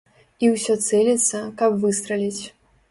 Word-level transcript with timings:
І 0.45 0.49
ўсё 0.53 0.77
цэліцца, 0.87 1.43
каб 1.61 1.81
выстраліць. 1.87 2.43